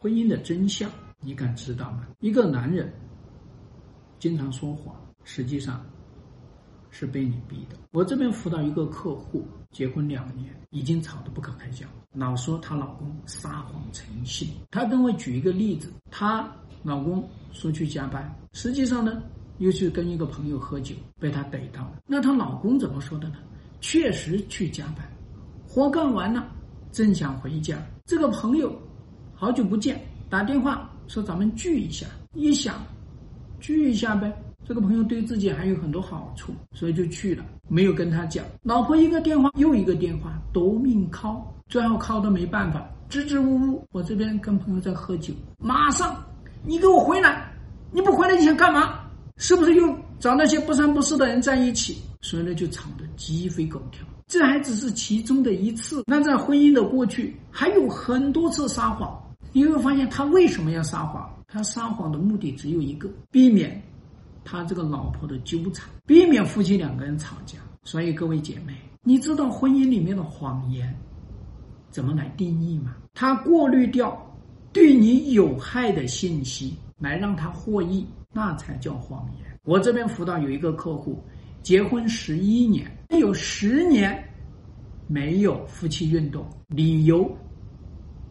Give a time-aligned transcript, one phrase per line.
[0.00, 2.06] 婚姻的真相，你敢知道吗？
[2.20, 2.88] 一个男人
[4.20, 5.84] 经常说谎，实际上
[6.88, 7.76] 是被你逼的。
[7.90, 14.48] 我这边辅导一个客户，结婚两年，已经吵得不可开交，老说她老公撒谎成性。
[14.70, 16.48] 她跟我举一个例子，她
[16.84, 19.20] 老公说去加班，实际上呢，
[19.58, 22.02] 又去跟一个朋友喝酒，被她逮到了。
[22.06, 23.38] 那她老公怎么说的呢？
[23.80, 25.04] 确实去加班，
[25.66, 26.48] 活干完了，
[26.92, 28.72] 正想回家，这个朋友
[29.40, 32.08] 好久不见，打电话说咱们聚一下。
[32.34, 32.74] 一想，
[33.60, 38.44] 聚一下呗，这个朋友对自己还有很多好处，所以就去了，没有跟他讲。
[38.64, 43.86] 老婆一个电话又一个电话，夺命 call，最后 call 都没办法，支支吾吾。
[43.92, 46.20] 我这边跟朋友在喝酒，马上
[46.64, 47.48] 你给我回来，
[47.92, 48.98] 你不回来你想干嘛？
[49.36, 51.96] 是不是又找那些不三不四的人在一起？
[52.22, 54.04] 所以呢，就吵得鸡飞狗跳。
[54.26, 56.02] 这还只是其中的一次。
[56.08, 59.16] 那在婚姻的过去，还有很多次撒谎。
[59.52, 61.28] 你会发现，他为什么要撒谎？
[61.46, 63.82] 他撒谎的目的只有一个：避免
[64.44, 67.58] 他这个老婆的纠缠，避免夫妻两个人吵架。
[67.84, 70.94] 所以，各位姐妹，你知道婚姻里面的谎言
[71.90, 72.96] 怎么来定义吗？
[73.14, 74.20] 他过滤掉
[74.72, 79.58] 对你有害的信息，来让他获益，那才叫谎言。
[79.64, 81.22] 我这边辅导有一个客户。
[81.62, 84.22] 结婚十一年，有十年
[85.06, 87.30] 没有夫妻运动，理由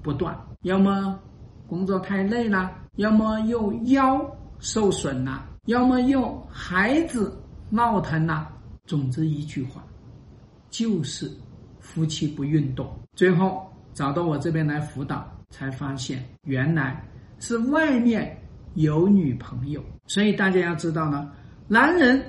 [0.08, 1.20] 不断，要么
[1.68, 4.26] 工作太累了，要么又腰
[4.58, 7.38] 受损了，要么又孩子
[7.70, 8.48] 闹腾了。
[8.86, 9.84] 总之一句话，
[10.70, 11.30] 就是
[11.82, 12.90] 夫妻不运动。
[13.16, 17.04] 最后找到我这边来辅导，才发现原来
[17.40, 18.42] 是外面
[18.76, 19.84] 有女朋友。
[20.06, 21.30] 所以大家要知道呢，
[21.68, 22.24] 男人。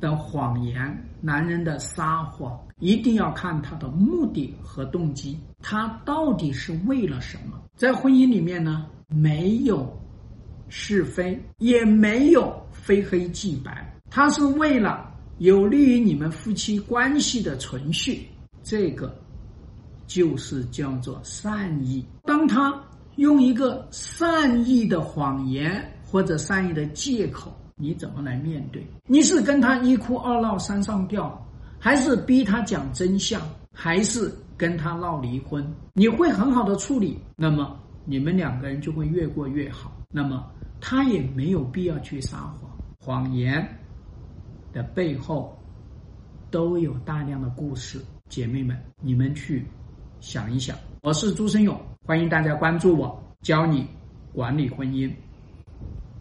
[0.00, 7.56] 的谎言，男人的撒谎，一定要看他的目的和动机，他到底是为了什么？
[7.76, 9.88] 在婚姻里面呢，没有
[10.68, 18.26] 是非，也没有非黑即白，他是为了有利于你们夫妻关系的存续，
[18.64, 19.16] 这个
[20.08, 22.04] 就是叫做善意。
[22.24, 22.74] 当他
[23.14, 27.56] 用一个善意的谎言或者善意的借口。
[27.82, 28.80] 你怎么来面对？
[29.08, 31.36] 你是跟他一哭二闹三上吊，
[31.80, 33.42] 还是逼他讲真相，
[33.74, 35.66] 还是跟他闹离婚？
[35.92, 39.90] 你会很好的处理，那么你们两个人就会越过越好。
[40.12, 40.48] 那么
[40.80, 42.70] 他也没有必要去撒谎，
[43.00, 43.66] 谎言
[44.72, 45.58] 的背后
[46.52, 48.00] 都有大量的故事。
[48.28, 49.66] 姐妹们，你们去
[50.20, 50.76] 想一想。
[51.02, 51.76] 我是朱生勇，
[52.06, 53.88] 欢迎大家关注我，教你
[54.32, 55.12] 管理婚姻。